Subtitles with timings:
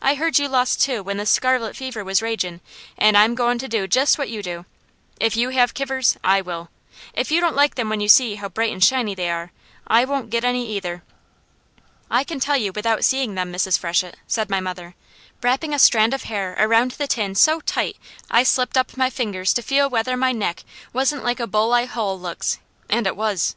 [0.00, 2.60] I heard you lost two when the scarlet fever was ragin'
[2.96, 4.66] an' I'm goin' to do jest what you do.
[5.18, 6.70] If you have kivers, I will.
[7.12, 9.50] If you don't like them when you see how bright and shiny they are,
[9.88, 11.02] I won't get any either."
[12.08, 13.76] "I can tell you without seeing them, Mrs.
[13.76, 14.94] Freshett," said my mother,
[15.42, 17.96] wrapping a strand of hair around the tin so tight
[18.30, 20.62] I slipped up my fingers to feel whether my neck
[20.92, 23.56] wasn't like a buck eye hull looks, and it was.